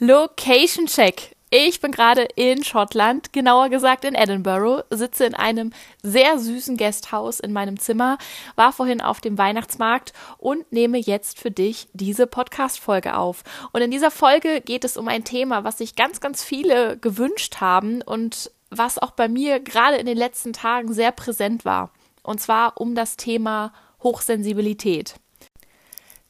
[0.00, 1.34] Location Check.
[1.50, 5.72] Ich bin gerade in Schottland, genauer gesagt in Edinburgh, sitze in einem
[6.04, 8.16] sehr süßen Gasthaus in meinem Zimmer,
[8.54, 13.42] war vorhin auf dem Weihnachtsmarkt und nehme jetzt für dich diese Podcast-Folge auf.
[13.72, 17.56] Und in dieser Folge geht es um ein Thema, was sich ganz, ganz viele gewünscht
[17.60, 21.90] haben und was auch bei mir gerade in den letzten Tagen sehr präsent war.
[22.22, 25.16] Und zwar um das Thema Hochsensibilität.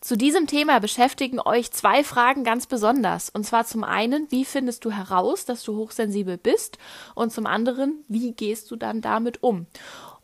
[0.01, 3.31] Zu diesem Thema beschäftigen euch zwei Fragen ganz besonders.
[3.31, 6.79] Und zwar zum einen, wie findest du heraus, dass du hochsensibel bist?
[7.17, 9.67] Und zum anderen, wie gehst du dann damit um?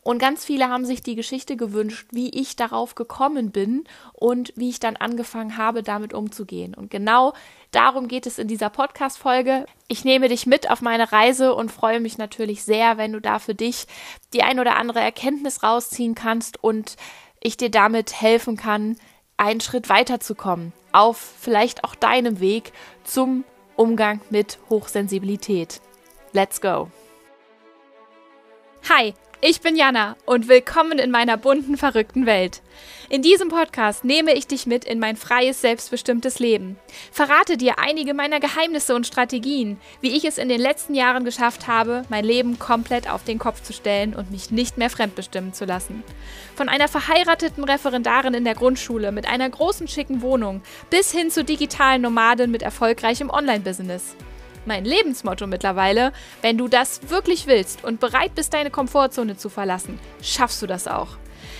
[0.01, 4.69] Und ganz viele haben sich die Geschichte gewünscht, wie ich darauf gekommen bin und wie
[4.69, 6.75] ich dann angefangen habe, damit umzugehen.
[6.75, 7.33] Und genau
[7.71, 9.65] darum geht es in dieser Podcast-Folge.
[9.87, 13.39] Ich nehme dich mit auf meine Reise und freue mich natürlich sehr, wenn du da
[13.39, 13.87] für dich
[14.31, 16.97] die ein oder andere Erkenntnis rausziehen kannst und
[17.41, 18.97] ich dir damit helfen kann,
[19.37, 22.71] einen Schritt weiterzukommen auf vielleicht auch deinem Weg
[23.03, 23.43] zum
[23.75, 25.81] Umgang mit Hochsensibilität.
[26.31, 26.89] Let's go!
[28.89, 29.13] Hi,
[29.47, 32.63] ich bin Jana und willkommen in meiner bunten, verrückten Welt.
[33.09, 36.77] In diesem Podcast nehme ich dich mit in mein freies, selbstbestimmtes Leben.
[37.11, 41.67] Verrate dir einige meiner Geheimnisse und Strategien, wie ich es in den letzten Jahren geschafft
[41.67, 45.65] habe, mein Leben komplett auf den Kopf zu stellen und mich nicht mehr fremdbestimmen zu
[45.65, 46.03] lassen.
[46.55, 51.43] Von einer verheirateten Referendarin in der Grundschule mit einer großen schicken Wohnung bis hin zu
[51.43, 54.15] digitalen Nomaden mit erfolgreichem Online-Business
[54.67, 56.11] mein Lebensmotto mittlerweile.
[56.41, 60.87] Wenn du das wirklich willst und bereit bist, deine Komfortzone zu verlassen, schaffst du das
[60.87, 61.17] auch.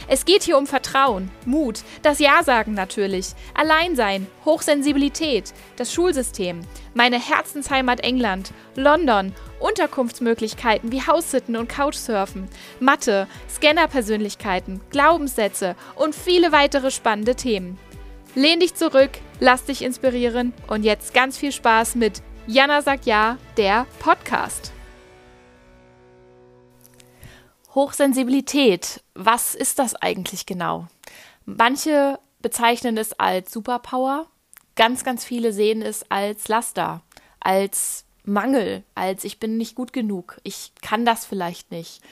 [0.08, 6.62] Es geht hier um Vertrauen, Mut, das Ja-Sagen natürlich, Alleinsein, Hochsensibilität, das Schulsystem,
[6.94, 12.48] meine Herzensheimat England, London, Unterkunftsmöglichkeiten wie Haussitten und Couchsurfen,
[12.80, 17.80] Mathe, Scannerpersönlichkeiten, Glaubenssätze und viele weitere spannende Themen.
[18.36, 23.40] Lehn dich zurück, lass dich inspirieren und jetzt ganz viel Spaß mit Jana sagt ja,
[23.58, 24.72] der Podcast.
[27.74, 30.86] Hochsensibilität, was ist das eigentlich genau?
[31.46, 34.28] Manche bezeichnen es als Superpower,
[34.76, 37.02] ganz, ganz viele sehen es als Laster,
[37.40, 42.04] als Mangel, als ich bin nicht gut genug, ich kann das vielleicht nicht.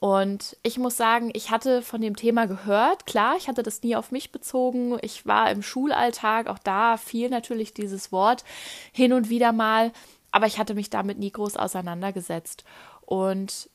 [0.00, 3.04] Und ich muss sagen, ich hatte von dem Thema gehört.
[3.04, 4.96] Klar, ich hatte das nie auf mich bezogen.
[5.02, 8.44] Ich war im Schulalltag, auch da fiel natürlich dieses Wort
[8.92, 9.92] hin und wieder mal,
[10.30, 12.64] aber ich hatte mich damit nie groß auseinandergesetzt.
[13.00, 13.70] Und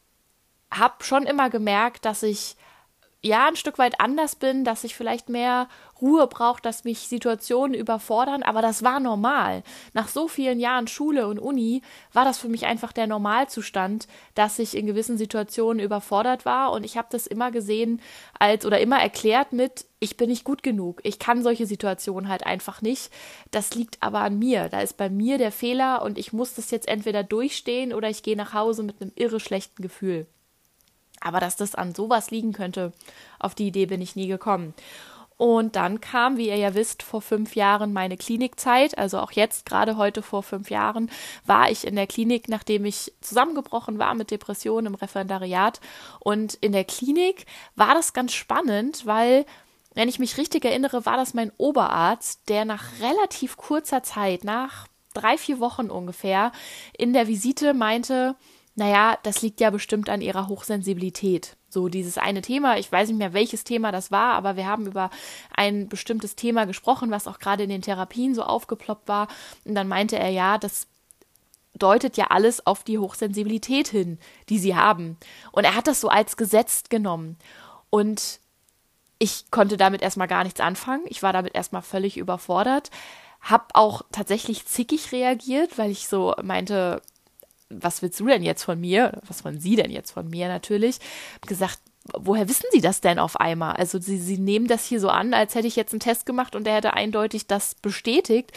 [0.71, 2.55] habe schon immer gemerkt, dass ich
[3.23, 5.69] ja ein Stück weit anders bin, dass ich vielleicht mehr
[6.01, 9.63] Ruhe brauche, dass mich Situationen überfordern, aber das war normal.
[9.93, 14.59] Nach so vielen Jahren Schule und Uni war das für mich einfach der Normalzustand, dass
[14.59, 18.01] ich in gewissen Situationen überfordert war und ich habe das immer gesehen
[18.37, 20.99] als oder immer erklärt mit ich bin nicht gut genug.
[21.03, 23.09] Ich kann solche Situationen halt einfach nicht.
[23.51, 24.67] Das liegt aber an mir.
[24.67, 28.21] Da ist bei mir der Fehler und ich muss das jetzt entweder durchstehen oder ich
[28.21, 30.27] gehe nach Hause mit einem irre schlechten Gefühl.
[31.23, 32.91] Aber dass das an sowas liegen könnte,
[33.39, 34.73] auf die Idee bin ich nie gekommen.
[35.37, 38.97] Und dann kam, wie ihr ja wisst, vor fünf Jahren meine Klinikzeit.
[38.97, 41.09] Also auch jetzt, gerade heute vor fünf Jahren,
[41.45, 45.79] war ich in der Klinik, nachdem ich zusammengebrochen war mit Depressionen im Referendariat.
[46.19, 47.45] Und in der Klinik
[47.75, 49.45] war das ganz spannend, weil,
[49.95, 54.87] wenn ich mich richtig erinnere, war das mein Oberarzt, der nach relativ kurzer Zeit, nach
[55.13, 56.51] drei, vier Wochen ungefähr,
[56.97, 58.35] in der Visite meinte,
[58.75, 61.55] naja, das liegt ja bestimmt an ihrer Hochsensibilität.
[61.69, 64.87] So dieses eine Thema, ich weiß nicht mehr, welches Thema das war, aber wir haben
[64.87, 65.09] über
[65.55, 69.27] ein bestimmtes Thema gesprochen, was auch gerade in den Therapien so aufgeploppt war.
[69.65, 70.87] Und dann meinte er, ja, das
[71.75, 74.19] deutet ja alles auf die Hochsensibilität hin,
[74.49, 75.17] die sie haben.
[75.51, 77.37] Und er hat das so als gesetzt genommen.
[77.89, 78.39] Und
[79.19, 81.03] ich konnte damit erstmal gar nichts anfangen.
[81.07, 82.91] Ich war damit erstmal völlig überfordert.
[83.41, 87.01] Hab auch tatsächlich zickig reagiert, weil ich so meinte,
[87.69, 89.19] was willst du denn jetzt von mir?
[89.27, 90.99] Was wollen Sie denn jetzt von mir natürlich?
[91.45, 91.79] gesagt,
[92.13, 93.75] woher wissen Sie das denn auf einmal?
[93.75, 96.55] Also Sie, Sie nehmen das hier so an, als hätte ich jetzt einen Test gemacht
[96.55, 98.51] und der hätte eindeutig das bestätigt.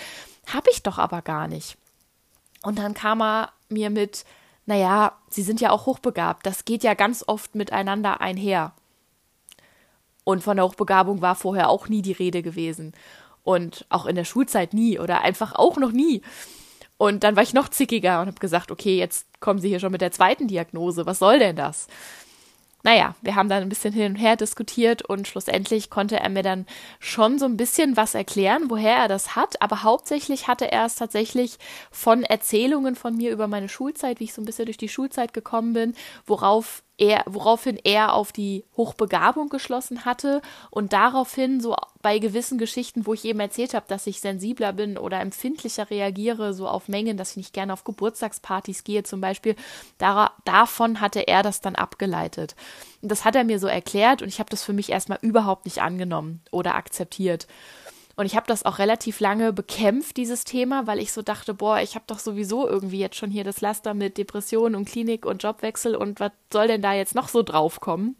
[0.46, 1.76] Habe ich doch aber gar nicht.
[2.62, 4.24] Und dann kam er mir mit,
[4.64, 6.44] naja, Sie sind ja auch hochbegabt.
[6.46, 8.72] Das geht ja ganz oft miteinander einher.
[10.24, 12.92] Und von der Hochbegabung war vorher auch nie die Rede gewesen.
[13.44, 16.22] Und auch in der Schulzeit nie oder einfach auch noch nie.
[16.98, 19.92] Und dann war ich noch zickiger und habe gesagt, okay, jetzt kommen Sie hier schon
[19.92, 21.06] mit der zweiten Diagnose.
[21.06, 21.88] Was soll denn das?
[22.86, 26.44] Naja, wir haben dann ein bisschen hin und her diskutiert und schlussendlich konnte er mir
[26.44, 26.66] dann
[27.00, 29.60] schon so ein bisschen was erklären, woher er das hat.
[29.60, 31.58] Aber hauptsächlich hatte er es tatsächlich
[31.90, 35.32] von Erzählungen von mir über meine Schulzeit, wie ich so ein bisschen durch die Schulzeit
[35.34, 35.94] gekommen bin,
[36.26, 40.40] worauf er, woraufhin er auf die Hochbegabung geschlossen hatte
[40.70, 44.96] und daraufhin so bei gewissen Geschichten, wo ich eben erzählt habe, dass ich sensibler bin
[44.96, 49.56] oder empfindlicher reagiere, so auf Mengen, dass ich nicht gerne auf Geburtstagspartys gehe zum Beispiel,
[49.98, 52.54] da, davon hatte er das dann abgeleitet.
[53.02, 55.66] Und das hat er mir so erklärt und ich habe das für mich erstmal überhaupt
[55.66, 57.46] nicht angenommen oder akzeptiert.
[58.16, 61.80] Und ich habe das auch relativ lange bekämpft, dieses Thema, weil ich so dachte, boah,
[61.80, 65.42] ich habe doch sowieso irgendwie jetzt schon hier das Laster mit Depressionen und Klinik und
[65.42, 68.16] Jobwechsel und was soll denn da jetzt noch so draufkommen?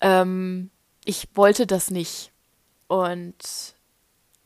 [0.00, 0.70] Ähm,
[1.04, 2.30] ich wollte das nicht.
[2.86, 3.74] Und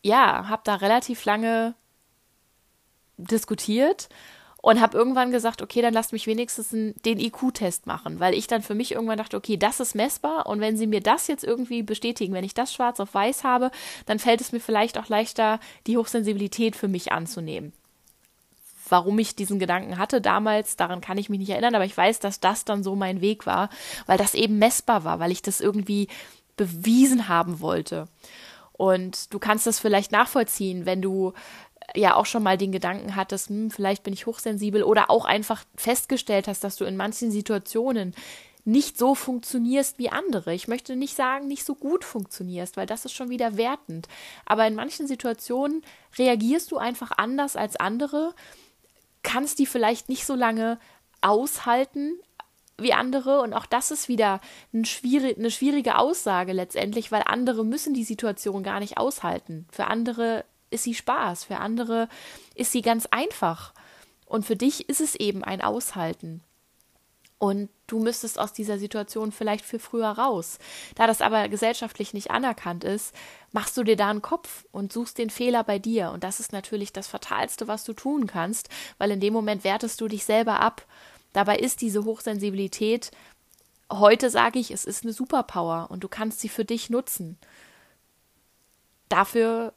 [0.03, 1.75] ja, habe da relativ lange
[3.19, 4.09] diskutiert
[4.63, 8.63] und habe irgendwann gesagt, okay, dann lasst mich wenigstens den IQ-Test machen, weil ich dann
[8.63, 11.83] für mich irgendwann dachte, okay, das ist messbar und wenn sie mir das jetzt irgendwie
[11.83, 13.71] bestätigen, wenn ich das schwarz auf weiß habe,
[14.07, 17.73] dann fällt es mir vielleicht auch leichter, die Hochsensibilität für mich anzunehmen.
[18.89, 22.21] Warum ich diesen Gedanken hatte damals, daran kann ich mich nicht erinnern, aber ich weiß,
[22.21, 23.69] dass das dann so mein Weg war,
[24.07, 26.07] weil das eben messbar war, weil ich das irgendwie
[26.57, 28.07] bewiesen haben wollte.
[28.73, 31.33] Und du kannst das vielleicht nachvollziehen, wenn du
[31.95, 35.65] ja auch schon mal den Gedanken hattest, hm, vielleicht bin ich hochsensibel oder auch einfach
[35.77, 38.15] festgestellt hast, dass du in manchen Situationen
[38.65, 40.55] nicht so funktionierst wie andere.
[40.55, 44.09] Ich möchte nicht sagen, nicht so gut funktionierst, weil das ist schon wieder wertend.
[44.47, 45.83] Aber in manchen Situationen
[46.17, 48.35] reagierst du einfach anders als andere,
[49.23, 50.79] kannst die vielleicht nicht so lange
[51.21, 52.19] aushalten
[52.79, 54.41] wie andere und auch das ist wieder
[54.73, 59.67] ein schwierig, eine schwierige Aussage letztendlich, weil andere müssen die Situation gar nicht aushalten.
[59.71, 62.09] Für andere ist sie Spaß, für andere
[62.55, 63.73] ist sie ganz einfach.
[64.27, 66.43] Und für dich ist es eben ein Aushalten.
[67.43, 70.61] Und du müsstest aus dieser Situation vielleicht für früher raus.
[70.95, 73.13] Da das aber gesellschaftlich nicht anerkannt ist,
[73.51, 76.13] machst du dir da einen Kopf und suchst den Fehler bei dir.
[76.13, 80.01] Und das ist natürlich das Fatalste, was du tun kannst, weil in dem Moment wertest
[80.01, 80.87] du dich selber ab.
[81.33, 83.11] Dabei ist diese Hochsensibilität,
[83.91, 87.39] heute sage ich, es ist eine Superpower und du kannst sie für dich nutzen.
[89.09, 89.75] Dafür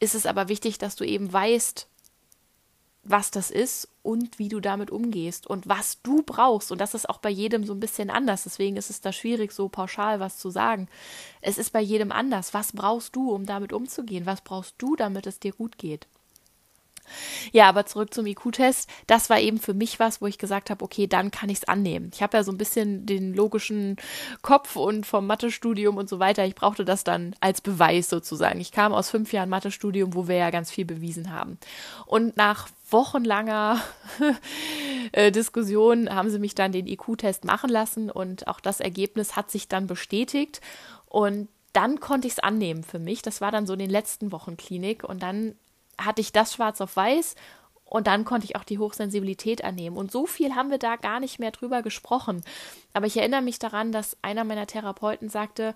[0.00, 1.88] ist es aber wichtig, dass du eben weißt,
[3.08, 6.72] was das ist und wie du damit umgehst und was du brauchst.
[6.72, 8.44] Und das ist auch bei jedem so ein bisschen anders.
[8.44, 10.88] Deswegen ist es da schwierig, so pauschal was zu sagen.
[11.40, 12.52] Es ist bei jedem anders.
[12.52, 14.26] Was brauchst du, um damit umzugehen?
[14.26, 16.06] Was brauchst du, damit es dir gut geht?
[17.52, 18.88] Ja, aber zurück zum IQ-Test.
[19.06, 21.68] Das war eben für mich was, wo ich gesagt habe, okay, dann kann ich es
[21.68, 22.10] annehmen.
[22.14, 23.96] Ich habe ja so ein bisschen den logischen
[24.42, 26.44] Kopf und vom Mathestudium und so weiter.
[26.44, 28.60] Ich brauchte das dann als Beweis sozusagen.
[28.60, 31.58] Ich kam aus fünf Jahren Mathestudium, wo wir ja ganz viel bewiesen haben.
[32.06, 33.80] Und nach wochenlanger
[35.12, 39.50] äh, Diskussion haben sie mich dann den IQ-Test machen lassen und auch das Ergebnis hat
[39.50, 40.60] sich dann bestätigt.
[41.08, 43.22] Und dann konnte ich es annehmen für mich.
[43.22, 45.56] Das war dann so in den letzten Wochen Klinik und dann
[45.98, 47.34] hatte ich das schwarz auf weiß
[47.84, 49.96] und dann konnte ich auch die Hochsensibilität annehmen.
[49.96, 52.42] Und so viel haben wir da gar nicht mehr drüber gesprochen.
[52.92, 55.74] Aber ich erinnere mich daran, dass einer meiner Therapeuten sagte,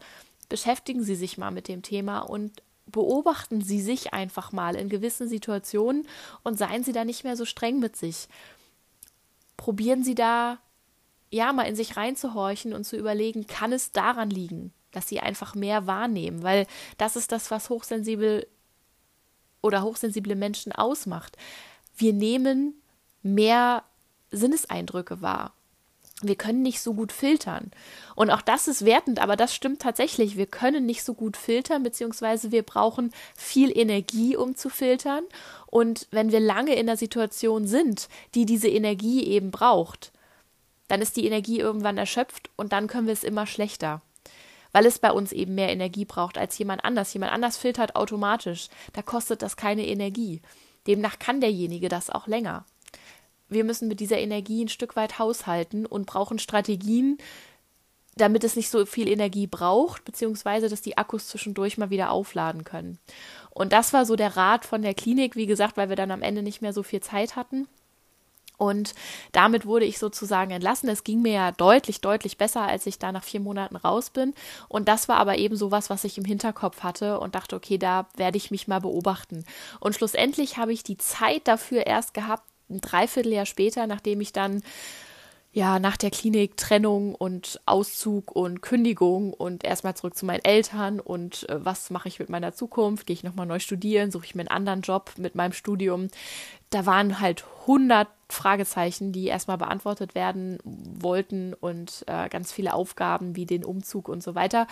[0.48, 5.28] beschäftigen Sie sich mal mit dem Thema und beobachten Sie sich einfach mal in gewissen
[5.28, 6.06] Situationen
[6.42, 8.28] und seien Sie da nicht mehr so streng mit sich.
[9.56, 10.58] Probieren Sie da
[11.30, 15.54] ja mal in sich reinzuhorchen und zu überlegen, kann es daran liegen, dass Sie einfach
[15.54, 16.66] mehr wahrnehmen, weil
[16.98, 18.48] das ist das, was hochsensibel
[19.62, 21.36] oder hochsensible Menschen ausmacht.
[21.96, 22.74] Wir nehmen
[23.22, 23.84] mehr
[24.30, 25.52] Sinneseindrücke wahr.
[26.22, 27.70] Wir können nicht so gut filtern.
[28.14, 30.36] Und auch das ist wertend, aber das stimmt tatsächlich.
[30.36, 35.24] Wir können nicht so gut filtern, beziehungsweise wir brauchen viel Energie, um zu filtern.
[35.66, 40.12] Und wenn wir lange in der Situation sind, die diese Energie eben braucht,
[40.88, 44.02] dann ist die Energie irgendwann erschöpft und dann können wir es immer schlechter
[44.72, 47.12] weil es bei uns eben mehr Energie braucht als jemand anders.
[47.12, 48.68] Jemand anders filtert automatisch.
[48.92, 50.42] Da kostet das keine Energie.
[50.86, 52.64] Demnach kann derjenige das auch länger.
[53.48, 57.18] Wir müssen mit dieser Energie ein Stück weit haushalten und brauchen Strategien,
[58.16, 62.64] damit es nicht so viel Energie braucht, beziehungsweise dass die Akkus zwischendurch mal wieder aufladen
[62.64, 62.98] können.
[63.50, 66.22] Und das war so der Rat von der Klinik, wie gesagt, weil wir dann am
[66.22, 67.66] Ende nicht mehr so viel Zeit hatten.
[68.60, 68.94] Und
[69.32, 70.90] damit wurde ich sozusagen entlassen.
[70.90, 74.34] Es ging mir ja deutlich, deutlich besser, als ich da nach vier Monaten raus bin.
[74.68, 77.78] Und das war aber eben so was, was ich im Hinterkopf hatte und dachte, okay,
[77.78, 79.46] da werde ich mich mal beobachten.
[79.80, 84.62] Und schlussendlich habe ich die Zeit dafür erst gehabt, ein Dreivierteljahr später, nachdem ich dann
[85.52, 91.00] ja, nach der Klinik Trennung und Auszug und Kündigung und erstmal zurück zu meinen Eltern
[91.00, 93.06] und äh, was mache ich mit meiner Zukunft?
[93.06, 94.12] Gehe ich nochmal neu studieren?
[94.12, 96.06] Suche ich mir einen anderen Job mit meinem Studium?
[96.70, 103.34] Da waren halt 100 Fragezeichen, die erstmal beantwortet werden wollten und äh, ganz viele Aufgaben
[103.34, 104.68] wie den Umzug und so weiter.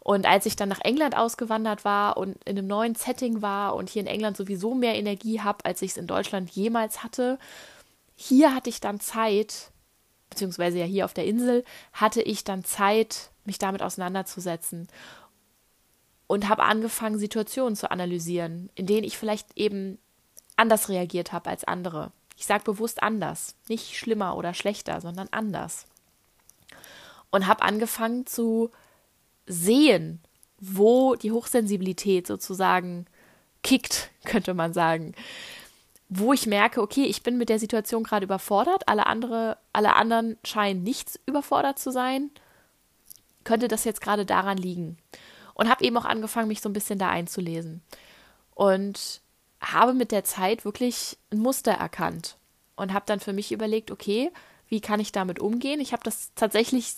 [0.00, 3.90] Und als ich dann nach England ausgewandert war und in einem neuen Setting war und
[3.90, 7.38] hier in England sowieso mehr Energie habe, als ich es in Deutschland jemals hatte,
[8.16, 9.70] hier hatte ich dann Zeit,
[10.30, 14.88] beziehungsweise ja hier auf der Insel, hatte ich dann Zeit, mich damit auseinanderzusetzen
[16.26, 19.98] und habe angefangen, Situationen zu analysieren, in denen ich vielleicht eben
[20.56, 22.12] anders reagiert habe als andere.
[22.36, 25.86] Ich sage bewusst anders, nicht schlimmer oder schlechter, sondern anders.
[27.30, 28.70] Und habe angefangen zu
[29.46, 30.20] sehen,
[30.58, 33.06] wo die Hochsensibilität sozusagen
[33.62, 35.14] kickt, könnte man sagen.
[36.08, 40.38] Wo ich merke, okay, ich bin mit der Situation gerade überfordert, alle, andere, alle anderen
[40.44, 42.30] scheinen nicht überfordert zu sein.
[43.44, 44.98] Könnte das jetzt gerade daran liegen?
[45.54, 47.82] Und habe eben auch angefangen, mich so ein bisschen da einzulesen.
[48.54, 49.20] Und
[49.60, 52.36] habe mit der Zeit wirklich ein Muster erkannt
[52.76, 54.30] und habe dann für mich überlegt, okay,
[54.68, 55.80] wie kann ich damit umgehen?
[55.80, 56.94] Ich habe das tatsächlich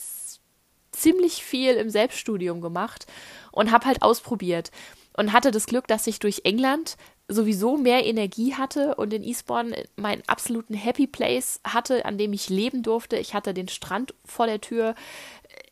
[0.93, 3.07] ziemlich viel im Selbststudium gemacht
[3.53, 4.71] und habe halt ausprobiert
[5.17, 6.97] und hatte das Glück, dass ich durch England
[7.29, 12.49] sowieso mehr Energie hatte und in Eastbourne meinen absoluten Happy Place hatte, an dem ich
[12.49, 13.17] leben durfte.
[13.17, 14.95] Ich hatte den Strand vor der Tür.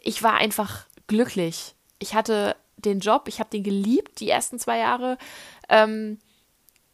[0.02, 1.74] Ich war einfach glücklich.
[1.98, 5.16] Ich hatte den Job, ich habe den geliebt, die ersten zwei Jahre.
[5.70, 6.18] Ähm,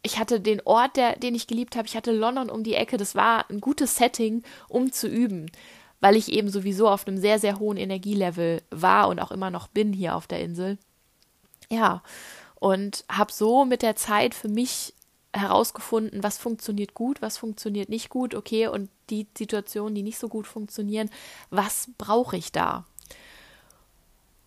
[0.01, 1.87] ich hatte den Ort, der, den ich geliebt habe.
[1.87, 2.97] Ich hatte London um die Ecke.
[2.97, 5.51] Das war ein gutes Setting, um zu üben,
[5.99, 9.67] weil ich eben sowieso auf einem sehr, sehr hohen Energielevel war und auch immer noch
[9.67, 10.77] bin hier auf der Insel.
[11.69, 12.01] Ja,
[12.63, 14.93] und habe so mit der Zeit für mich
[15.33, 20.29] herausgefunden, was funktioniert gut, was funktioniert nicht gut, okay, und die Situationen, die nicht so
[20.29, 21.09] gut funktionieren,
[21.49, 22.85] was brauche ich da?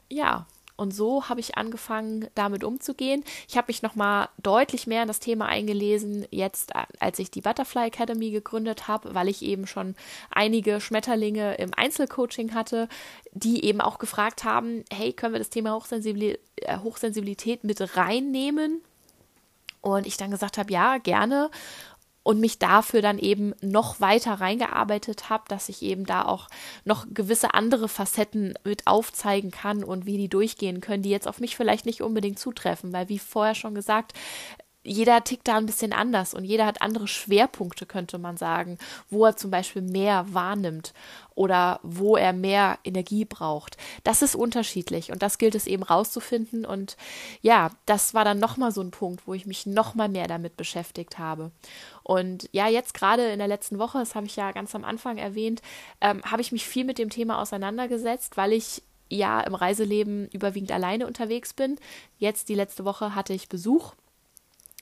[0.09, 0.47] Ja,
[0.77, 3.25] und so habe ich angefangen, damit umzugehen.
[3.49, 7.87] Ich habe mich nochmal deutlich mehr in das Thema eingelesen, jetzt als ich die Butterfly
[7.87, 9.95] Academy gegründet habe, weil ich eben schon
[10.31, 12.89] einige Schmetterlinge im Einzelcoaching hatte,
[13.33, 18.83] die eben auch gefragt haben, hey, können wir das Thema äh, Hochsensibilität mit reinnehmen?
[19.81, 21.51] Und ich dann gesagt habe, ja, gerne
[22.27, 26.49] und mich dafür dann eben noch weiter reingearbeitet habe, dass ich eben da auch
[26.85, 31.39] noch gewisse andere Facetten mit aufzeigen kann und wie die durchgehen können, die jetzt auf
[31.39, 34.13] mich vielleicht nicht unbedingt zutreffen, weil wie vorher schon gesagt,
[34.87, 38.79] jeder tickt da ein bisschen anders und jeder hat andere Schwerpunkte, könnte man sagen,
[39.11, 40.95] wo er zum Beispiel mehr wahrnimmt
[41.35, 43.77] oder wo er mehr Energie braucht.
[44.05, 46.65] Das ist unterschiedlich und das gilt es eben rauszufinden.
[46.65, 46.97] Und
[47.43, 51.19] ja, das war dann nochmal so ein Punkt, wo ich mich nochmal mehr damit beschäftigt
[51.19, 51.51] habe.
[52.03, 55.19] Und ja, jetzt gerade in der letzten Woche, das habe ich ja ganz am Anfang
[55.19, 55.61] erwähnt,
[56.01, 60.73] ähm, habe ich mich viel mit dem Thema auseinandergesetzt, weil ich ja im Reiseleben überwiegend
[60.73, 61.77] alleine unterwegs bin.
[62.19, 63.93] Jetzt die letzte Woche hatte ich Besuch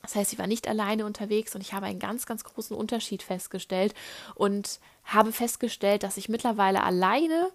[0.04, 3.23] das heißt, ich war nicht alleine unterwegs und ich habe einen ganz, ganz großen Unterschied
[3.23, 3.94] festgestellt
[4.34, 7.50] und habe festgestellt, dass ich mittlerweile alleine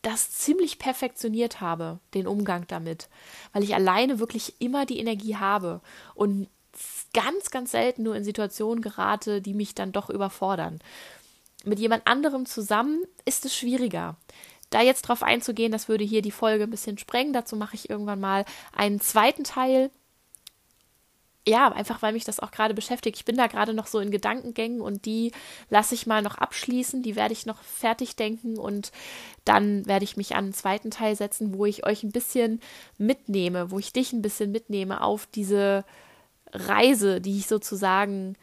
[0.00, 3.08] das ziemlich perfektioniert habe, den Umgang damit,
[3.52, 5.82] weil ich alleine wirklich immer die Energie habe
[6.14, 6.48] und
[7.12, 10.78] ganz, ganz selten nur in Situationen gerate, die mich dann doch überfordern.
[11.64, 14.16] Mit jemand anderem zusammen ist es schwieriger.
[14.70, 17.34] Da jetzt drauf einzugehen, das würde hier die Folge ein bisschen sprengen.
[17.34, 19.90] Dazu mache ich irgendwann mal einen zweiten Teil
[21.48, 23.16] ja, einfach weil mich das auch gerade beschäftigt.
[23.16, 25.32] Ich bin da gerade noch so in Gedankengängen und die
[25.70, 27.02] lasse ich mal noch abschließen.
[27.02, 28.90] Die werde ich noch fertig denken und
[29.44, 32.60] dann werde ich mich an den zweiten Teil setzen, wo ich euch ein bisschen
[32.98, 35.84] mitnehme, wo ich dich ein bisschen mitnehme auf diese
[36.52, 38.36] Reise, die ich sozusagen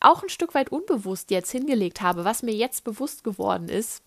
[0.00, 4.02] auch ein Stück weit unbewusst jetzt hingelegt habe, was mir jetzt bewusst geworden ist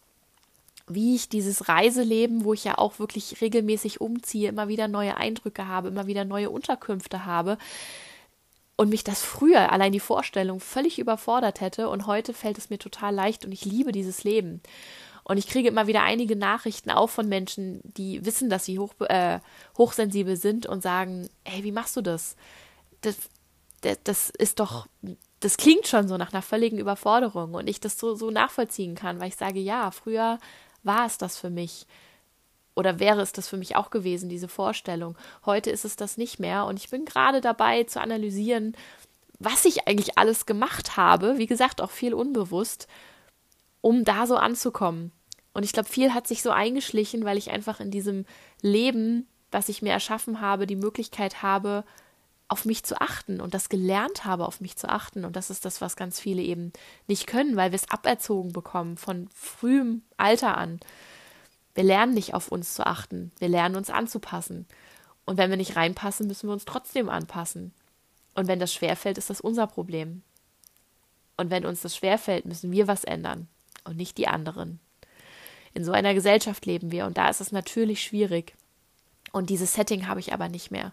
[0.93, 5.67] wie ich dieses Reiseleben, wo ich ja auch wirklich regelmäßig umziehe, immer wieder neue Eindrücke
[5.67, 7.57] habe, immer wieder neue Unterkünfte habe
[8.81, 12.79] und mich das früher allein die Vorstellung völlig überfordert hätte und heute fällt es mir
[12.79, 14.61] total leicht und ich liebe dieses Leben.
[15.23, 18.93] Und ich kriege immer wieder einige Nachrichten auch von Menschen, die wissen, dass sie hoch,
[19.01, 19.39] äh,
[19.77, 22.35] hochsensibel sind und sagen, hey, wie machst du das?
[23.01, 23.15] Das,
[23.81, 23.99] das?
[24.03, 24.87] das ist doch,
[25.39, 29.19] das klingt schon so nach einer völligen Überforderung und ich das so, so nachvollziehen kann,
[29.19, 30.39] weil ich sage, ja, früher
[30.83, 31.85] war es das für mich?
[32.75, 35.17] Oder wäre es das für mich auch gewesen, diese Vorstellung?
[35.45, 38.75] Heute ist es das nicht mehr und ich bin gerade dabei zu analysieren,
[39.39, 42.87] was ich eigentlich alles gemacht habe, wie gesagt, auch viel unbewusst,
[43.81, 45.11] um da so anzukommen.
[45.53, 48.25] Und ich glaube, viel hat sich so eingeschlichen, weil ich einfach in diesem
[48.61, 51.83] Leben, was ich mir erschaffen habe, die Möglichkeit habe,
[52.51, 55.23] auf mich zu achten und das gelernt habe, auf mich zu achten.
[55.23, 56.73] Und das ist das, was ganz viele eben
[57.07, 60.81] nicht können, weil wir es aberzogen bekommen von frühem Alter an.
[61.75, 63.31] Wir lernen nicht auf uns zu achten.
[63.39, 64.67] Wir lernen uns anzupassen.
[65.23, 67.73] Und wenn wir nicht reinpassen, müssen wir uns trotzdem anpassen.
[68.35, 70.21] Und wenn das schwerfällt, ist das unser Problem.
[71.37, 73.47] Und wenn uns das schwerfällt, müssen wir was ändern
[73.85, 74.81] und nicht die anderen.
[75.73, 78.55] In so einer Gesellschaft leben wir und da ist es natürlich schwierig.
[79.31, 80.91] Und dieses Setting habe ich aber nicht mehr.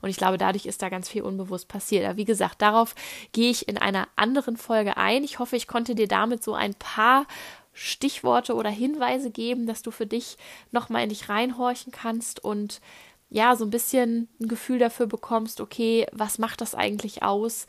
[0.00, 2.04] Und ich glaube, dadurch ist da ganz viel unbewusst passiert.
[2.04, 2.94] Aber wie gesagt, darauf
[3.32, 5.22] gehe ich in einer anderen Folge ein.
[5.22, 7.26] Ich hoffe, ich konnte dir damit so ein paar
[7.72, 10.36] Stichworte oder Hinweise geben, dass du für dich
[10.72, 12.80] nochmal in dich reinhorchen kannst und
[13.28, 17.66] ja, so ein bisschen ein Gefühl dafür bekommst, okay, was macht das eigentlich aus?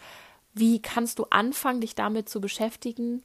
[0.54, 3.24] Wie kannst du anfangen, dich damit zu beschäftigen?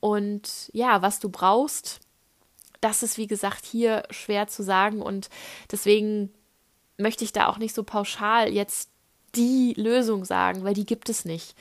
[0.00, 2.00] Und ja, was du brauchst,
[2.80, 5.28] das ist wie gesagt hier schwer zu sagen und
[5.70, 6.32] deswegen
[6.96, 8.90] möchte ich da auch nicht so pauschal jetzt
[9.34, 11.54] die Lösung sagen, weil die gibt es nicht.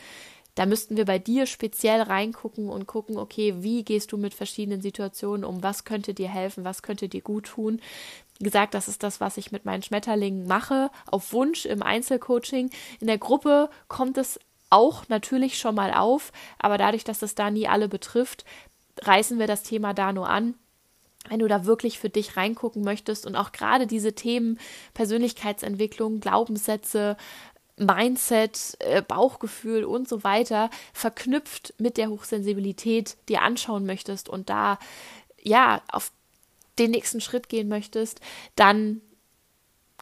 [0.55, 4.81] Da müssten wir bei dir speziell reingucken und gucken, okay, wie gehst du mit verschiedenen
[4.81, 5.63] Situationen um?
[5.63, 6.65] Was könnte dir helfen?
[6.65, 7.79] Was könnte dir gut tun?
[8.39, 12.71] Wie gesagt, das ist das, was ich mit meinen Schmetterlingen mache, auf Wunsch im Einzelcoaching.
[12.99, 17.51] In der Gruppe kommt es auch natürlich schon mal auf, aber dadurch, dass es da
[17.51, 18.43] nie alle betrifft,
[19.01, 20.55] reißen wir das Thema da nur an
[21.27, 24.57] wenn du da wirklich für dich reingucken möchtest und auch gerade diese Themen
[24.93, 27.17] Persönlichkeitsentwicklung, Glaubenssätze,
[27.75, 34.79] Mindset, äh, Bauchgefühl und so weiter verknüpft mit der Hochsensibilität dir anschauen möchtest und da
[35.41, 36.11] ja auf
[36.77, 38.21] den nächsten Schritt gehen möchtest,
[38.55, 39.01] dann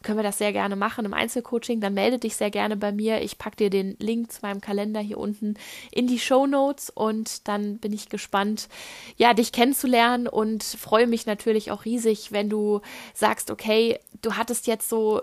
[0.02, 3.22] können wir das sehr gerne machen im Einzelcoaching, dann melde dich sehr gerne bei mir.
[3.22, 5.54] Ich packe dir den Link zu meinem Kalender hier unten
[5.90, 8.68] in die Show Notes und dann bin ich gespannt,
[9.16, 12.80] ja, dich kennenzulernen und freue mich natürlich auch riesig, wenn du
[13.14, 15.20] sagst, okay, du hattest jetzt so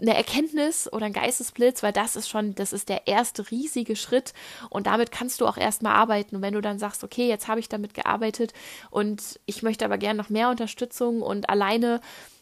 [0.00, 4.32] eine Erkenntnis oder ein Geistesblitz, weil das ist schon, das ist der erste riesige Schritt
[4.70, 6.36] und damit kannst du auch erstmal arbeiten.
[6.36, 8.54] Und wenn du dann sagst, okay, jetzt habe ich damit gearbeitet
[8.90, 12.00] und ich möchte aber gerne noch mehr Unterstützung und alleine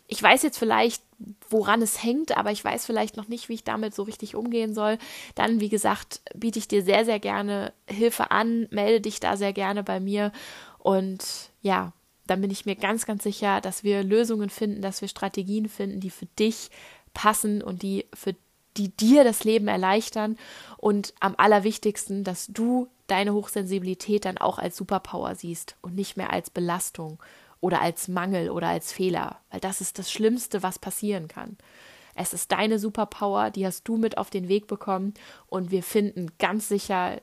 [0.09, 1.03] ich weiß jetzt vielleicht,
[1.51, 4.75] woran es hängt, aber ich weiß vielleicht noch nicht, wie ich damit so richtig umgehen
[4.75, 4.99] soll,
[5.35, 9.53] dann, wie gesagt, biete ich dir sehr, sehr gerne Hilfe an, melde dich da sehr
[9.53, 10.33] gerne bei mir.
[10.79, 11.93] Und ja,
[12.27, 16.01] dann bin ich mir ganz, ganz sicher, dass wir Lösungen finden, dass wir Strategien finden,
[16.01, 16.71] die für dich
[17.15, 18.35] passen und die für
[18.77, 20.37] die dir das Leben erleichtern.
[20.77, 26.33] Und am allerwichtigsten, dass du deine Hochsensibilität dann auch als Superpower siehst und nicht mehr
[26.33, 27.19] als Belastung
[27.61, 31.57] oder als Mangel oder als Fehler, weil das ist das Schlimmste, was passieren kann.
[32.15, 35.15] Es ist deine Superpower, die hast du mit auf den Weg bekommen
[35.47, 37.21] und wir finden ganz sicher,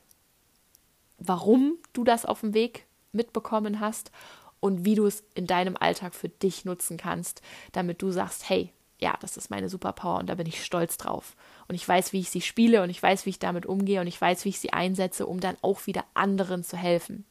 [1.17, 4.11] warum du das auf dem Weg mitbekommen hast
[4.59, 8.71] und wie du es in deinem Alltag für dich nutzen kannst, damit du sagst, hey,
[8.99, 11.35] ja, das ist meine Superpower und da bin ich stolz drauf.
[11.67, 14.07] Und ich weiß, wie ich sie spiele und ich weiß, wie ich damit umgehe und
[14.07, 17.25] ich weiß, wie ich sie einsetze, um dann auch wieder anderen zu helfen.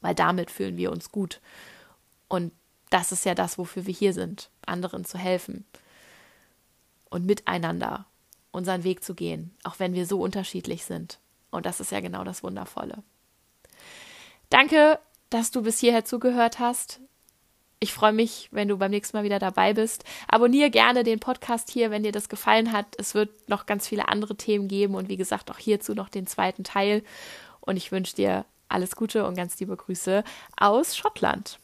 [0.00, 1.40] Weil damit fühlen wir uns gut.
[2.28, 2.52] Und
[2.90, 5.64] das ist ja das, wofür wir hier sind, anderen zu helfen
[7.10, 8.06] und miteinander
[8.52, 11.18] unseren Weg zu gehen, auch wenn wir so unterschiedlich sind.
[11.50, 13.02] Und das ist ja genau das Wundervolle.
[14.50, 14.98] Danke,
[15.30, 17.00] dass du bis hierher zugehört hast.
[17.78, 20.04] Ich freue mich, wenn du beim nächsten Mal wieder dabei bist.
[20.28, 22.86] Abonniere gerne den Podcast hier, wenn dir das gefallen hat.
[22.98, 26.26] Es wird noch ganz viele andere Themen geben und wie gesagt auch hierzu noch den
[26.26, 27.02] zweiten Teil.
[27.60, 30.24] Und ich wünsche dir alles Gute und ganz liebe Grüße
[30.56, 31.58] aus Schottland.